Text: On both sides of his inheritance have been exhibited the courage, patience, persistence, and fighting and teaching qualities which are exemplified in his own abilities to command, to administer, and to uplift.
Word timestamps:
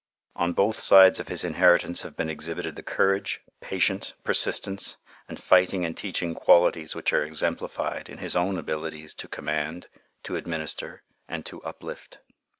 On 0.35 0.53
both 0.53 0.77
sides 0.77 1.19
of 1.19 1.27
his 1.27 1.43
inheritance 1.43 2.01
have 2.01 2.17
been 2.17 2.27
exhibited 2.27 2.75
the 2.75 2.81
courage, 2.81 3.41
patience, 3.59 4.13
persistence, 4.23 4.97
and 5.29 5.39
fighting 5.39 5.85
and 5.85 5.95
teaching 5.95 6.33
qualities 6.33 6.95
which 6.95 7.13
are 7.13 7.23
exemplified 7.23 8.09
in 8.09 8.17
his 8.17 8.35
own 8.35 8.57
abilities 8.57 9.13
to 9.13 9.27
command, 9.27 9.89
to 10.23 10.37
administer, 10.37 11.03
and 11.27 11.45
to 11.45 11.61
uplift. 11.61 12.17